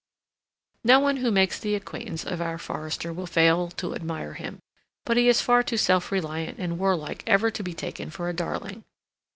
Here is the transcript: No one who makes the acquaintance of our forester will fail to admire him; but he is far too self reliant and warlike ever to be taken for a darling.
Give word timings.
No 0.83 0.99
one 0.99 1.17
who 1.17 1.29
makes 1.29 1.59
the 1.59 1.75
acquaintance 1.75 2.25
of 2.25 2.41
our 2.41 2.57
forester 2.57 3.13
will 3.13 3.27
fail 3.27 3.69
to 3.69 3.93
admire 3.93 4.33
him; 4.33 4.57
but 5.05 5.15
he 5.15 5.29
is 5.29 5.41
far 5.43 5.61
too 5.61 5.77
self 5.77 6.11
reliant 6.11 6.57
and 6.57 6.79
warlike 6.79 7.23
ever 7.27 7.51
to 7.51 7.61
be 7.61 7.75
taken 7.75 8.09
for 8.09 8.27
a 8.27 8.33
darling. 8.33 8.83